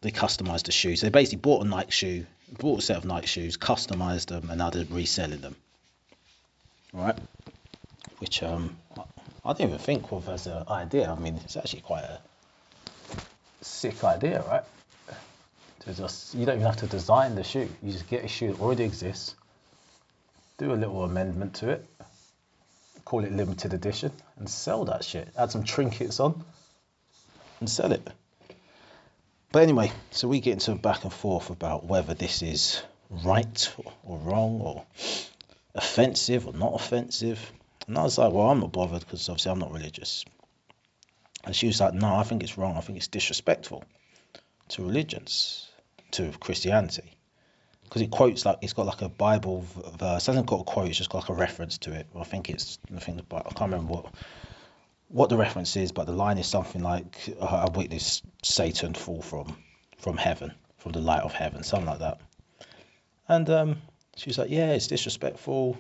[0.03, 1.01] they customize the shoes.
[1.01, 2.27] They basically bought a Nike shoe,
[2.59, 5.57] bought a set of Nike shoes, customized them, and now they're reselling them.
[6.95, 7.19] All right?
[8.19, 8.77] Which um,
[9.49, 11.11] I didn't even think of as an idea.
[11.11, 12.21] I mean, it's actually quite a
[13.63, 14.63] sick idea, right?
[15.81, 17.69] to just you don't even have to design the shoe.
[17.83, 19.35] You just get a shoe that already exists,
[20.59, 21.87] do a little amendment to it,
[23.05, 25.29] call it limited edition, and sell that shit.
[25.37, 26.45] Add some trinkets on
[27.61, 28.07] and sell it.
[29.51, 33.75] But anyway, so we get into a back and forth about whether this is right
[33.79, 34.85] or, or wrong or
[35.75, 37.51] offensive or not offensive.
[37.88, 40.24] And I was like, well, I'm not bothered because obviously I'm not religious.
[41.44, 42.77] And she was like, no, I think it's wrong.
[42.77, 43.83] I think it's disrespectful
[44.68, 45.68] to religions
[46.12, 47.16] to Christianity
[47.85, 49.64] because it quotes like it's got like a Bible
[49.98, 50.29] verse.
[50.29, 52.07] It hasn't got a quote; it's just got like a reference to it.
[52.14, 54.14] I think it's I think I can't remember what
[55.09, 59.57] what the reference is, but the line is something like "I witnessed Satan fall from
[59.96, 62.20] from heaven, from the light of heaven, something like that.
[63.27, 63.77] And um,
[64.16, 65.77] she was like, yeah, it's disrespectful.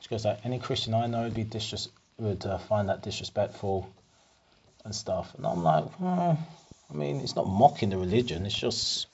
[0.00, 3.92] She goes like, any Christian I know would be disres- would uh, find that disrespectful
[4.84, 5.34] and stuff.
[5.36, 6.36] And I'm like, I
[6.92, 8.46] mean, it's not mocking the religion.
[8.46, 9.06] It's just,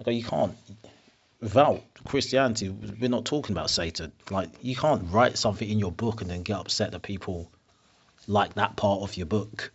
[0.00, 0.54] okay, you can't
[1.40, 4.12] without Christianity, we're not talking about Satan.
[4.30, 7.50] Like, you can't write something in your book and then get upset that people
[8.26, 9.72] like that part of your book.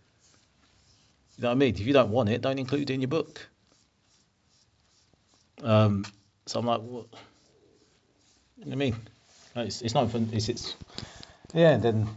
[1.36, 1.74] You know what I mean?
[1.74, 3.46] If you don't want it, don't include it in your book.
[5.62, 6.04] Um,
[6.46, 7.06] so I'm like, what?
[8.58, 8.96] You know what I mean?
[9.56, 10.76] It's, it's not even, it's, it's,
[11.54, 12.08] yeah, and then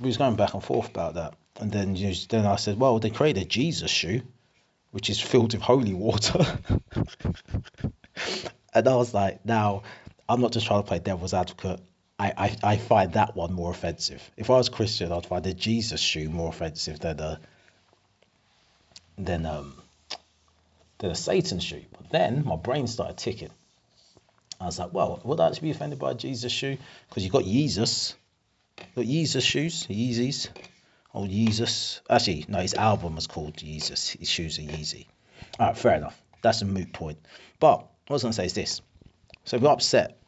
[0.00, 1.34] we was going back and forth about that.
[1.60, 4.22] And then, you then I said, well, they created a Jesus shoe,
[4.90, 6.44] which is filled with holy water.
[8.74, 9.82] and I was like, now,
[10.28, 11.80] I'm not just trying to play devil's advocate.
[12.18, 14.28] I, I, I find that one more offensive.
[14.36, 17.40] If I was Christian, I'd find the Jesus shoe more offensive than a
[19.16, 19.74] than um
[20.98, 21.84] than a Satan shoe.
[21.92, 23.50] But then my brain started ticking.
[24.60, 26.76] I was like, well, would I actually be offended by a Jesus shoe?
[27.08, 28.14] Because you've got Jesus,
[28.96, 30.48] got Jesus shoes, Yeezys.
[31.14, 32.00] Oh, Jesus.
[32.10, 34.10] Actually, no, his album was called Jesus.
[34.10, 35.06] His shoes are Yeezy.
[35.58, 36.20] All right, fair enough.
[36.42, 37.18] That's a moot point.
[37.58, 38.80] But what I was going to say is this.
[39.44, 40.18] So we're upset.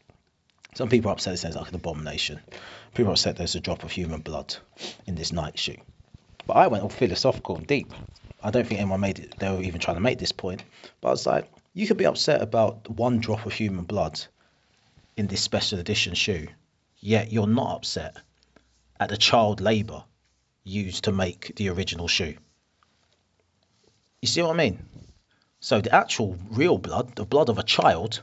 [0.74, 2.40] Some people are upset it says like an abomination.
[2.94, 4.56] People are upset there's a drop of human blood
[5.06, 5.76] in this Nike shoe.
[6.46, 7.92] But I went all philosophical and deep.
[8.42, 10.64] I don't think anyone made it, they were even trying to make this point.
[11.00, 14.20] But I was like, you could be upset about one drop of human blood
[15.16, 16.48] in this special edition shoe,
[16.98, 18.16] yet you're not upset
[18.98, 20.04] at the child labour
[20.64, 22.34] used to make the original shoe.
[24.20, 24.84] You see what I mean?
[25.60, 28.22] So the actual real blood, the blood of a child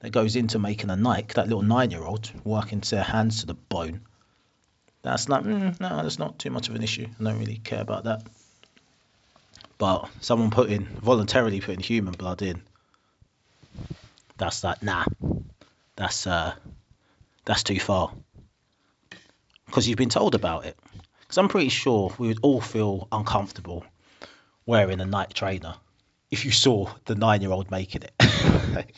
[0.00, 4.02] that goes into making a Nike, that little nine-year-old working their hands to the bone.
[5.02, 7.06] That's like, mm, no, that's not too much of an issue.
[7.20, 8.22] I don't really care about that.
[9.78, 12.62] But someone putting voluntarily putting human blood in,
[14.42, 15.04] that's like, nah,
[15.94, 16.52] that's uh,
[17.44, 18.12] that's too far.
[19.66, 20.76] Because you've been told about it.
[21.20, 23.84] Because I'm pretty sure we would all feel uncomfortable
[24.66, 25.76] wearing a Nike trainer
[26.30, 28.86] if you saw the nine-year-old making it.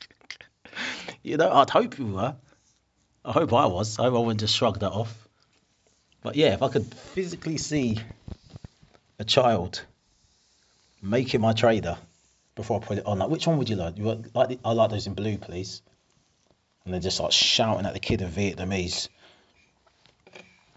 [1.22, 2.34] you know, I'd hope you were.
[3.22, 3.98] I hope I was.
[3.98, 5.28] I hope I wouldn't just shrug that off.
[6.22, 8.00] But yeah, if I could physically see
[9.18, 9.84] a child
[11.02, 11.98] making my trader
[12.54, 13.98] before I put it on, like which one would you like?
[13.98, 15.82] You like the, I like those in blue, please.
[16.84, 19.08] And then just like shouting at the kid in Vietnamese.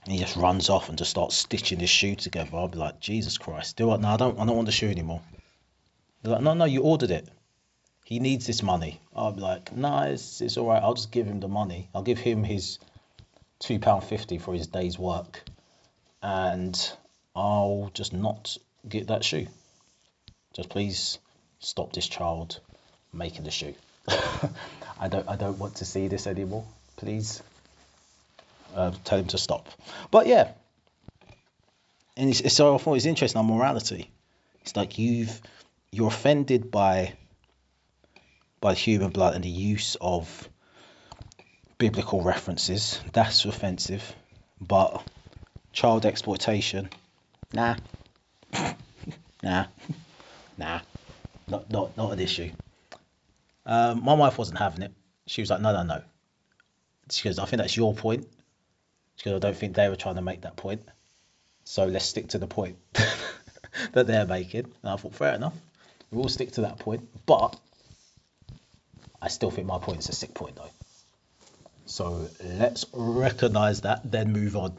[0.03, 2.55] And he just runs off and just starts stitching his shoe together.
[2.55, 3.99] I'll be like, Jesus Christ, do what?
[3.99, 4.39] No, I don't.
[4.39, 5.21] I don't want the shoe anymore.
[6.23, 7.27] They're like, no, no, you ordered it.
[8.05, 9.01] He needs this money.
[9.13, 10.81] I'll be like, no, it's, it's all right.
[10.81, 11.89] I'll just give him the money.
[11.93, 12.79] I'll give him his
[13.59, 15.43] two pound fifty for his day's work,
[16.23, 16.91] and
[17.35, 19.47] I'll just not get that shoe.
[20.53, 21.19] Just please
[21.59, 22.59] stop this child
[23.13, 23.73] making the shoe.
[24.99, 26.65] I don't I don't want to see this anymore.
[26.95, 27.41] Please
[28.75, 29.67] uh, tell him to stop.
[30.11, 30.51] But yeah,
[32.15, 34.09] and it's, so I thought it's interesting on morality.
[34.61, 35.41] It's like you've
[35.91, 37.13] you're offended by
[38.59, 40.49] by human blood and the use of
[41.77, 42.99] biblical references.
[43.13, 44.15] That's offensive,
[44.59, 45.03] but
[45.73, 46.89] child exploitation,
[47.53, 47.75] nah,
[49.43, 49.65] nah,
[50.57, 50.79] nah,
[51.47, 52.51] not not not an issue.
[53.65, 54.93] Um, my wife wasn't having it.
[55.25, 56.01] She was like, no, no, no.
[57.09, 58.27] She goes, I think that's your point.
[59.17, 60.81] She goes, I don't think they were trying to make that point.
[61.65, 62.77] So let's stick to the point
[63.91, 64.65] that they're making.
[64.81, 65.53] And I thought, fair enough.
[66.11, 67.09] We'll stick to that point.
[67.25, 67.57] But
[69.21, 70.69] I still think my point is a sick point, though.
[71.85, 74.77] So let's recognize that, then move on.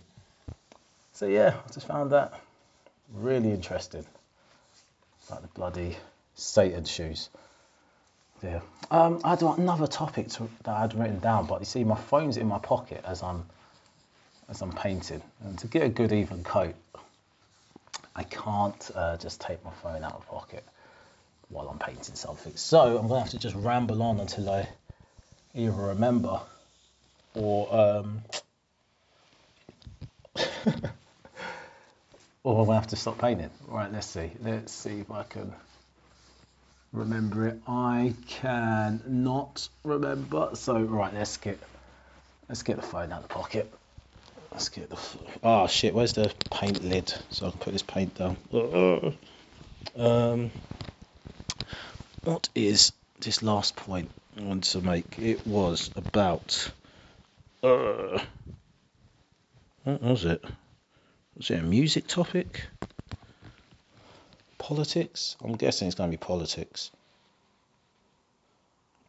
[1.12, 2.32] So yeah, I just found that
[3.12, 4.06] really interesting.
[5.30, 5.96] Like the bloody
[6.38, 7.28] Satan shoes.
[8.42, 8.60] Yeah.
[8.92, 12.36] Um, I had another topic to, that I'd written down, but you see, my phone's
[12.36, 13.44] in my pocket as I'm
[14.48, 16.74] as I'm painting, and to get a good even coat,
[18.16, 20.64] I can't uh, just take my phone out of pocket
[21.50, 22.56] while I'm painting something.
[22.56, 24.68] So I'm gonna have to just ramble on until I
[25.54, 26.40] either remember
[27.34, 28.22] or um,
[32.42, 33.50] or I'm gonna have to stop painting.
[33.66, 34.30] Right, let's see.
[34.40, 35.52] Let's see if I can
[36.92, 37.60] remember it.
[37.66, 40.50] I can not remember.
[40.54, 41.58] So right, let's get
[42.48, 43.72] let's get the phone out of the pocket.
[44.52, 44.98] Let's get the
[45.42, 45.94] oh shit.
[45.94, 47.12] Where's the paint lid?
[47.30, 48.36] So I can put this paint down.
[49.96, 50.50] Um,
[52.24, 55.18] what is this last point I wanted to make?
[55.18, 56.70] It was about
[57.62, 58.20] uh,
[59.84, 60.44] what was it?
[61.36, 62.66] Was it a music topic?
[64.58, 65.36] Politics?
[65.42, 66.90] I'm guessing it's going to be politics.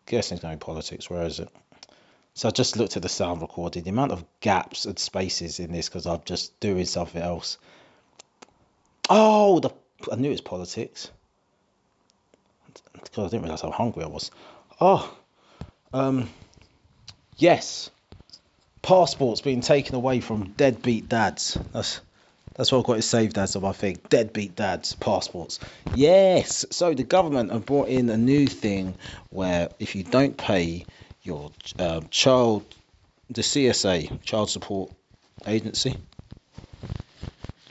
[0.08, 1.10] i guessing it's going to be politics.
[1.10, 1.50] Where is it?
[2.36, 3.84] So I just looked at the sound recording.
[3.84, 7.58] The amount of gaps and spaces in this because I'm just doing something else.
[9.10, 9.72] Oh, the,
[10.12, 11.10] I knew it was politics.
[12.94, 14.32] Because I didn't realize how hungry I was.
[14.80, 15.18] Oh,
[15.94, 16.30] um,
[17.38, 17.90] yes.
[18.82, 21.58] Passports being taken away from deadbeat dads.
[21.74, 22.00] That's
[22.60, 24.10] that's what I've got to save as of I think.
[24.10, 25.62] Deadbeat dads, passports.
[25.96, 26.66] Yes.
[26.72, 28.96] So the government have brought in a new thing
[29.30, 30.86] where if you don't pay
[31.22, 32.66] your um, child,
[33.30, 34.92] the CSA, Child Support
[35.48, 35.96] Agency.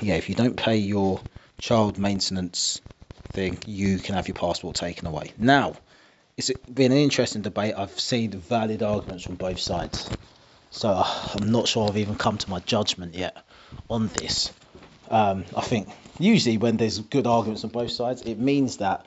[0.01, 1.21] Yeah, if you don't pay your
[1.59, 2.81] child maintenance
[3.33, 5.33] thing, you can have your passport taken away.
[5.37, 5.75] Now,
[6.39, 7.75] it's been an interesting debate.
[7.77, 10.11] I've seen valid arguments from both sides.
[10.71, 13.37] So I'm not sure I've even come to my judgment yet
[13.91, 14.51] on this.
[15.11, 19.07] Um, I think usually when there's good arguments on both sides, it means that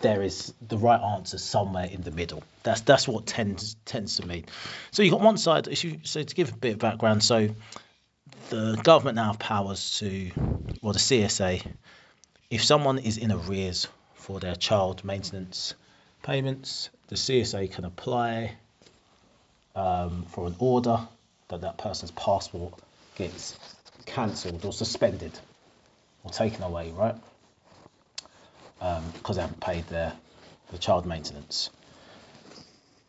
[0.00, 2.42] there is the right answer somewhere in the middle.
[2.62, 4.46] That's that's what tends tends to mean.
[4.90, 5.68] So you've got one side.
[6.04, 7.48] So to give a bit of background, so
[8.50, 10.30] the government now have powers to,
[10.82, 11.64] well, the CSA,
[12.50, 15.74] if someone is in arrears for their child maintenance
[16.22, 18.56] payments, the CSA can apply
[19.76, 21.00] um, for an order
[21.48, 22.74] that that person's passport
[23.16, 23.58] gets
[24.06, 25.38] cancelled or suspended
[26.24, 27.16] or taken away, right?
[28.78, 30.12] because um, they haven't paid their
[30.70, 31.70] the child maintenance.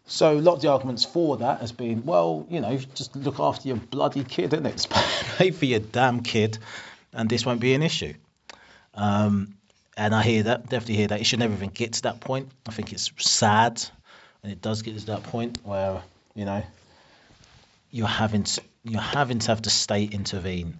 [0.07, 3.39] So a lot of the arguments for that has been, well, you know, just look
[3.39, 4.87] after your bloody kid, isn't it?
[5.37, 6.57] Pay for your damn kid,
[7.13, 8.13] and this won't be an issue.
[8.95, 9.55] Um,
[9.95, 11.21] and I hear that, definitely hear that.
[11.21, 12.49] It should never even get to that point.
[12.67, 13.83] I think it's sad,
[14.41, 16.01] and it does get to that point where
[16.33, 16.63] you know
[17.91, 20.77] you're having to, you're having to have the state intervene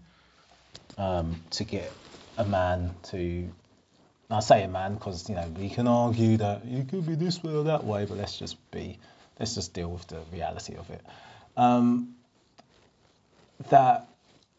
[0.98, 1.92] um, to get
[2.38, 3.50] a man to
[4.32, 7.42] I say a man because you know we can argue that it could be this
[7.44, 9.00] way or that way, but let's just be
[9.40, 11.02] let's just deal with the reality of it.
[11.58, 12.16] Um,
[13.70, 14.08] that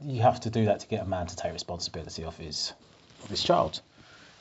[0.04, 2.72] you have to do that to get a man to take responsibility of his
[3.22, 3.80] of his child.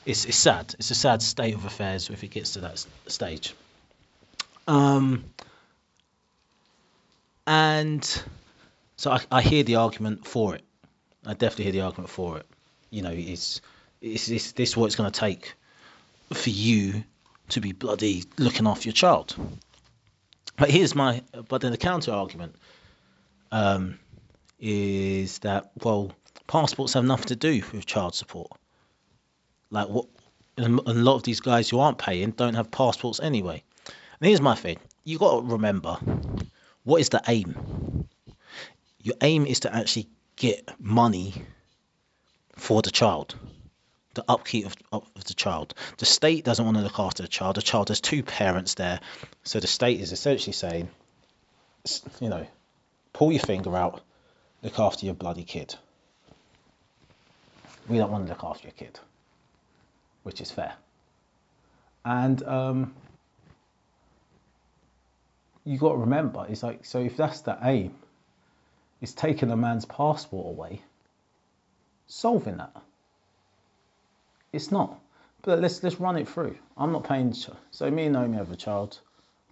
[0.04, 0.74] It's it's sad.
[0.78, 3.54] It's a sad state of affairs if it gets to that stage.
[4.66, 5.24] Um,
[7.46, 8.22] and
[9.00, 10.62] so I, I hear the argument for it.
[11.24, 12.46] I definitely hear the argument for it.
[12.90, 13.62] You know, it's
[14.02, 15.54] is this this what it's going to take
[16.34, 17.02] for you
[17.48, 19.34] to be bloody looking after your child?
[20.58, 22.56] But here's my but then the counter argument
[23.50, 23.98] um,
[24.58, 26.12] is that well
[26.46, 28.50] passports have nothing to do with child support.
[29.70, 30.08] Like what
[30.58, 33.64] a lot of these guys who aren't paying don't have passports anyway.
[33.86, 35.96] And here's my thing: you got to remember
[36.84, 37.56] what is the aim.
[39.02, 41.34] Your aim is to actually get money
[42.56, 43.34] for the child
[44.14, 45.74] the upkeep of, of the child.
[45.98, 47.56] The state doesn't want to look after the child.
[47.56, 49.00] The child has two parents there.
[49.44, 50.88] So the state is essentially saying,
[52.20, 52.46] you know,
[53.12, 54.00] pull your finger out,
[54.62, 55.74] look after your bloody kid.
[57.88, 58.98] We don't want to look after your kid,
[60.22, 60.74] which is fair.
[62.04, 62.94] And um,
[65.64, 67.94] you got to remember, it's like, so if that's the aim,
[69.00, 70.82] it's taking a man's passport away,
[72.06, 72.74] solving that.
[74.52, 74.98] It's not.
[75.42, 76.56] But let's let's run it through.
[76.76, 77.34] I'm not paying.
[77.70, 78.98] So me and Naomi have a child.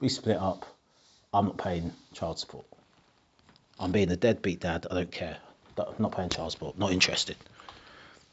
[0.00, 0.66] We split up.
[1.32, 2.66] I'm not paying child support.
[3.80, 4.86] I'm being a deadbeat dad.
[4.90, 5.38] I don't care.
[5.78, 6.78] I'm not paying child support.
[6.78, 7.36] Not interested.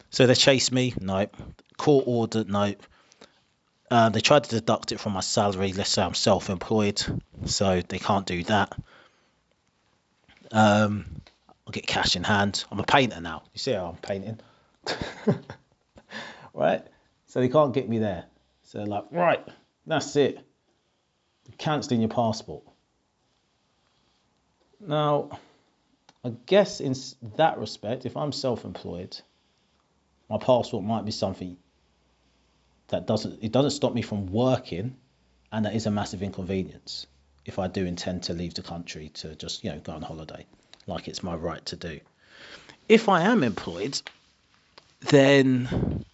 [0.09, 0.93] So they chase me.
[0.99, 1.27] No.
[1.77, 2.43] Court order.
[2.43, 2.73] No.
[3.91, 5.71] Uh, they tried to deduct it from my salary.
[5.71, 7.03] Let's say I'm self-employed,
[7.45, 8.73] so they can't do that.
[10.51, 11.05] Um,
[11.65, 12.63] I'll get cash in hand.
[12.71, 13.43] I'm a painter now.
[13.53, 14.39] You see how I'm painting?
[16.53, 16.85] right?
[17.27, 18.25] So they can't get me there.
[18.63, 19.43] So they're like, right,
[19.85, 20.39] that's it.
[21.57, 22.63] Cancelling your passport.
[24.79, 25.39] Now,
[26.23, 26.95] I guess in
[27.37, 29.19] that respect, if I'm self-employed,
[30.29, 31.57] my passport might be something
[32.87, 34.95] that doesn't it doesn't stop me from working,
[35.51, 37.07] and that is a massive inconvenience
[37.45, 40.45] if I do intend to leave the country to just you know go on holiday,
[40.87, 41.99] like it's my right to do.
[42.89, 44.01] If I am employed,
[45.01, 46.05] then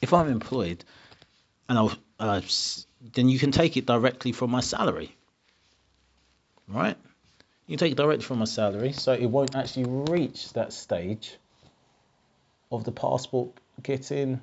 [0.00, 0.84] if I'm employed
[1.68, 2.40] and I'll, uh,
[3.14, 5.14] then you can take it directly from my salary,
[6.68, 6.96] right?
[7.66, 11.36] You take it directly from my salary, so it won't actually reach that stage
[12.70, 13.50] of the passport
[13.82, 14.40] getting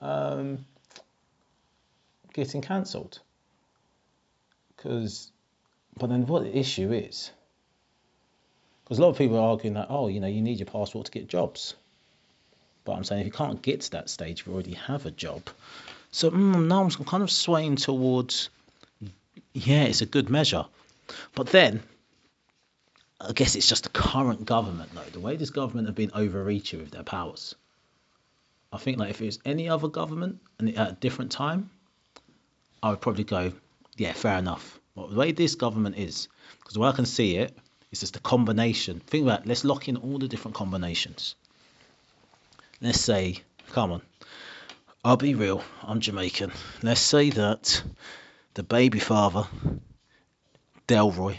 [0.00, 0.64] um,
[2.32, 3.20] getting cancelled.
[4.82, 5.30] Because,
[5.98, 7.30] but then what the issue is,
[8.82, 11.06] because a lot of people are arguing that, oh, you know, you need your passport
[11.06, 11.74] to get jobs.
[12.84, 15.42] But I'm saying if you can't get to that stage, you already have a job,
[16.12, 18.48] So mm, now I'm kind of swaying towards,
[19.52, 20.64] yeah, it's a good measure.
[21.34, 21.82] But then,
[23.20, 25.02] I guess it's just the current government, though.
[25.02, 27.54] The way this government have been overreaching with their powers.
[28.72, 31.70] I think like if it was any other government and at a different time,
[32.82, 33.52] I would probably go,
[34.00, 34.80] yeah, fair enough.
[34.96, 36.28] But the way this government is,
[36.58, 37.54] because the way I can see it,
[37.92, 39.00] it's just a combination.
[39.00, 41.34] Think about it, let's lock in all the different combinations.
[42.80, 43.42] Let's say,
[43.72, 44.00] come on,
[45.04, 46.50] I'll be real, I'm Jamaican.
[46.82, 47.82] Let's say that
[48.54, 49.46] the baby father,
[50.88, 51.36] Delroy,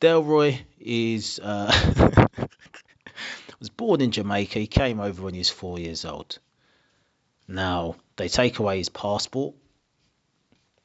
[0.00, 2.26] Delroy is uh,
[3.60, 4.58] was born in Jamaica.
[4.58, 6.40] He came over when he was four years old.
[7.46, 9.54] Now they take away his passport.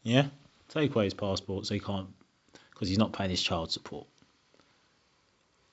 [0.03, 0.27] Yeah,
[0.71, 2.09] take away his passport so he can't
[2.71, 4.07] because he's not paying his child support.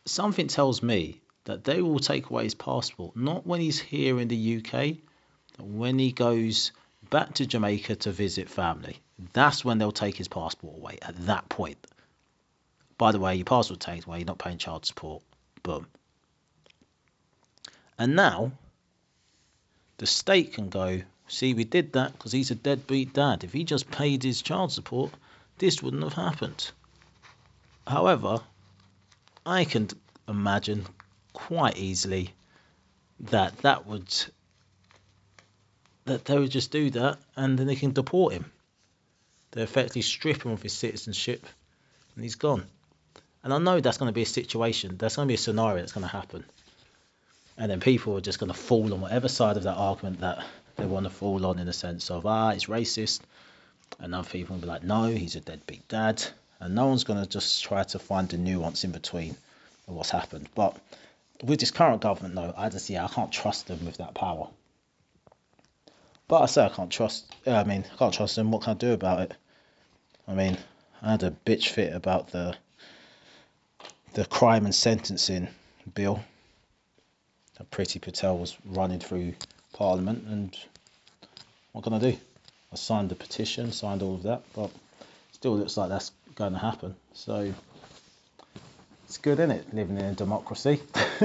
[0.04, 4.28] Something tells me that they will take away his passport not when he's here in
[4.28, 4.96] the UK,
[5.58, 6.72] when he goes
[7.10, 9.00] back to Jamaica to visit family.
[9.32, 10.98] That's when they'll take his passport away.
[11.02, 11.78] At that point.
[12.98, 14.18] By the way, your passport taken away.
[14.18, 15.22] You're not paying child support.
[15.62, 15.86] Boom.
[17.98, 18.52] And now
[19.98, 23.44] the state can go, see, we did that because he's a deadbeat dad.
[23.44, 25.12] If he just paid his child support,
[25.58, 26.70] this wouldn't have happened.
[27.86, 28.40] However,
[29.46, 29.88] I can
[30.26, 30.86] imagine
[31.32, 32.34] quite easily
[33.20, 34.12] that that would
[36.04, 38.50] that they would just do that and then they can deport him.
[39.50, 41.46] They effectively strip him of his citizenship
[42.14, 42.66] and he's gone.
[43.44, 45.80] And I know that's going to be a situation, that's going to be a scenario
[45.80, 46.44] that's going to happen
[47.58, 50.44] and then people are just going to fall on whatever side of that argument that
[50.78, 53.20] they want to fall on in the sense of ah it's racist.
[53.98, 56.24] And other people will be like no he's a deadbeat dad.
[56.60, 59.36] And no one's going to just try to find the nuance in between
[59.86, 60.48] what's happened.
[60.54, 60.76] But
[61.42, 64.48] with this current government though i just yeah i can't trust them with that power.
[66.28, 68.50] But i say i can't trust i mean i can't trust them.
[68.50, 69.34] What can i do about it?
[70.26, 70.56] I mean
[71.02, 72.56] i had a bitch fit about the
[74.14, 75.48] the crime and sentencing
[75.94, 76.22] bill
[77.70, 79.34] Priti Patel was running through
[79.72, 80.56] Parliament, and
[81.72, 82.16] what can I do?
[82.72, 84.70] I signed the petition, signed all of that, but
[85.32, 86.94] still looks like that's going to happen.
[87.14, 87.52] So
[89.04, 90.80] it's good, isn't it, living in a democracy?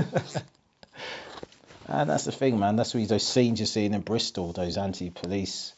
[1.88, 2.76] and that's the thing, man.
[2.76, 5.74] That's what those scenes you're seeing in Bristol, those anti-police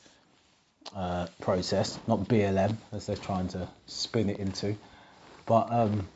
[0.96, 4.76] uh, protests, not BLM as they're trying to spin it into,
[5.46, 6.08] but um,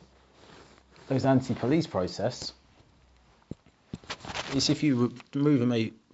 [1.08, 2.52] those anti-police protests
[4.54, 5.62] is if you remove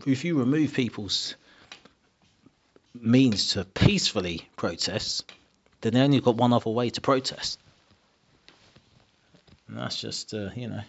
[0.04, 1.36] if you remove people's
[2.94, 5.30] means to peacefully protest,
[5.80, 7.58] then they only got one other way to protest.
[9.68, 10.82] And that's just uh, you know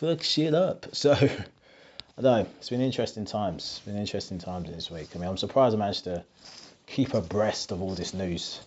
[0.00, 0.86] fuck shit up.
[0.94, 2.46] So I don't know.
[2.58, 3.62] It's been interesting times.
[3.62, 5.08] It's been interesting times this week.
[5.14, 6.22] I mean, I'm surprised I managed to
[6.86, 8.60] keep abreast of all this news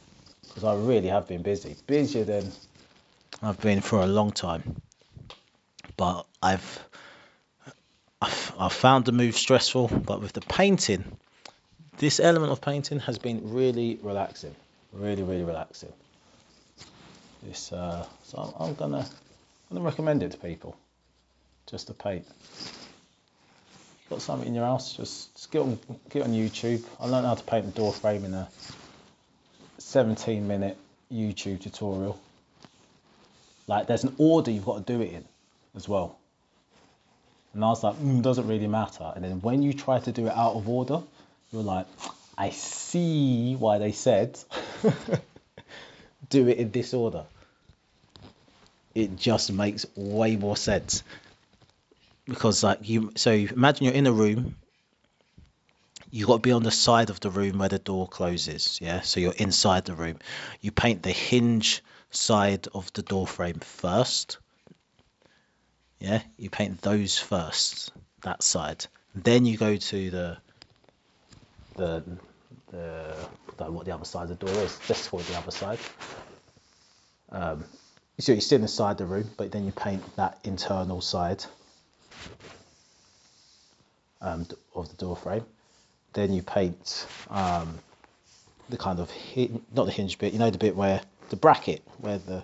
[0.48, 2.52] because I really have been busy, busier than
[3.42, 4.82] I've been for a long time.
[5.98, 6.80] But I've
[8.64, 11.04] I found the move stressful, but with the painting,
[11.98, 14.56] this element of painting has been really relaxing,
[14.94, 15.92] really, really relaxing.
[17.44, 20.78] This, uh, so I'm, gonna, I'm gonna recommend it to people,
[21.70, 22.26] just to paint.
[24.10, 25.78] Got something in your house, just, just get on,
[26.10, 26.86] get on YouTube.
[27.02, 28.48] I learned how to paint the door frame in a
[29.80, 30.78] 17 minute
[31.12, 32.18] YouTube tutorial.
[33.68, 35.26] Like there's an order you've got to do it in
[35.76, 36.18] as well.
[37.54, 39.12] And I was like, mm, doesn't really matter.
[39.16, 41.02] And then when you try to do it out of order,
[41.52, 41.86] you're like,
[42.38, 44.40] I see why they said
[46.30, 47.26] do it in this order.
[48.96, 51.04] It just makes way more sense.
[52.26, 54.56] Because like you so imagine you're in a room,
[56.10, 59.02] you've got to be on the side of the room where the door closes, yeah?
[59.02, 60.18] So you're inside the room.
[60.62, 64.38] You paint the hinge side of the door frame first
[66.04, 67.94] yeah, you paint those first,
[68.24, 68.86] that side.
[69.16, 70.38] Then you go to the
[71.76, 72.04] the
[72.68, 74.78] the what the other side of the door is.
[75.10, 75.80] Call it the other side.
[77.32, 77.64] Um,
[78.20, 81.46] so you sit inside the room, but then you paint that internal side
[84.22, 84.46] um,
[84.76, 85.46] of the door frame.
[86.12, 87.80] Then you paint um,
[88.68, 89.10] the kind of
[89.74, 91.00] not the hinge bit, you know, the bit where
[91.30, 92.44] the bracket where the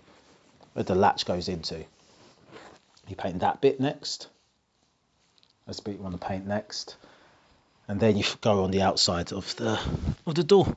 [0.74, 1.84] where the latch goes into
[3.10, 4.28] you paint that bit next.
[5.66, 6.96] That's the bit you want to paint next.
[7.88, 9.80] And then you go on the outside of the
[10.26, 10.76] of the door.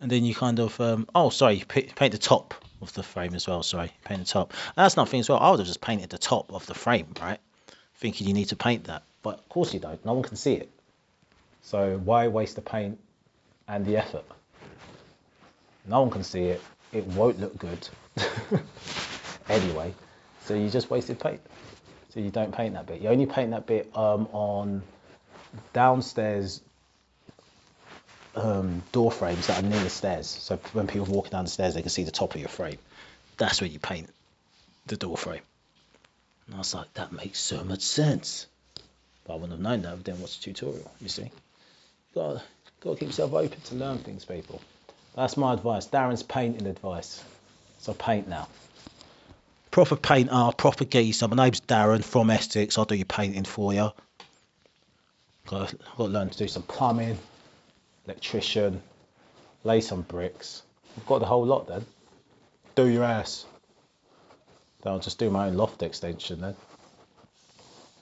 [0.00, 3.34] And then you kind of, um, oh, sorry, you paint the top of the frame
[3.34, 3.62] as well.
[3.62, 4.52] Sorry, paint the top.
[4.52, 5.38] And that's nothing as well.
[5.38, 7.40] I would have just painted the top of the frame, right?
[7.94, 9.02] Thinking you need to paint that.
[9.22, 10.04] But of course you don't.
[10.04, 10.70] No one can see it.
[11.62, 12.98] So why waste the paint
[13.66, 14.24] and the effort?
[15.86, 16.62] No one can see it.
[16.92, 17.88] It won't look good.
[19.48, 19.94] anyway,
[20.46, 21.40] so you just wasted paint.
[22.10, 23.02] So you don't paint that bit.
[23.02, 24.82] You only paint that bit um, on
[25.72, 26.62] downstairs
[28.36, 30.26] um, door frames that are near the stairs.
[30.26, 32.48] So when people are walking down the stairs, they can see the top of your
[32.48, 32.78] frame.
[33.38, 34.08] That's where you paint
[34.86, 35.42] the door frame.
[36.46, 38.46] And I was like, that makes so much sense.
[39.26, 41.30] But I wouldn't have known that didn't watch the tutorial, you see.
[42.14, 42.42] Gotta,
[42.80, 44.60] gotta keep yourself open to learn things, people.
[45.16, 45.88] That's my advice.
[45.88, 47.22] Darren's painting advice.
[47.78, 48.48] So paint now.
[49.76, 51.28] Proper painter, proper geezer.
[51.28, 52.78] My name's Darren from Essex.
[52.78, 53.90] I'll do your painting for you.
[55.48, 57.18] Got to, got to learn to do some plumbing,
[58.06, 58.80] electrician,
[59.64, 60.62] lay some bricks.
[60.96, 61.84] I've got the whole lot then.
[62.74, 63.44] Do your ass.
[64.80, 66.56] Then I'll just do my own loft extension then.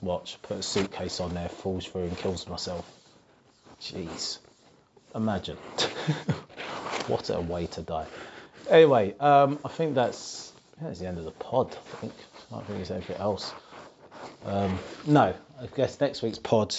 [0.00, 2.88] Watch, put a suitcase on there, falls through and kills myself.
[3.80, 4.38] Jeez.
[5.12, 5.56] Imagine.
[7.08, 8.06] what a way to die.
[8.70, 11.76] Anyway, um, I think that's, that's the end of the pod.
[11.92, 12.12] I think.
[12.50, 13.52] I don't think there's anything else.
[14.44, 16.74] Um, no, I guess next week's pod,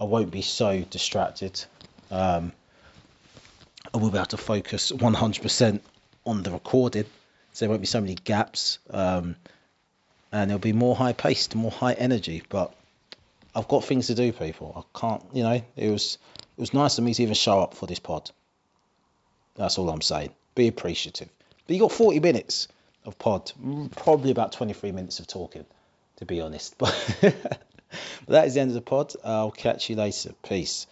[0.00, 1.64] I won't be so distracted.
[2.10, 2.52] Um,
[3.92, 5.80] I will be able to focus 100%
[6.24, 7.04] on the recording,
[7.52, 9.36] so there won't be so many gaps, um,
[10.32, 12.42] and it'll be more high paced, more high energy.
[12.48, 12.74] But
[13.54, 14.72] I've got things to do, people.
[14.76, 16.18] I can't, you know, it was
[16.56, 18.30] it was nice of me to even show up for this pod.
[19.54, 20.30] That's all I'm saying.
[20.54, 21.28] Be appreciative.
[21.66, 22.68] But you got 40 minutes
[23.06, 23.52] of pod,
[23.96, 25.64] probably about 23 minutes of talking,
[26.16, 26.76] to be honest.
[26.78, 27.60] But, but
[28.26, 29.14] that is the end of the pod.
[29.24, 30.32] I'll catch you later.
[30.42, 30.86] Peace.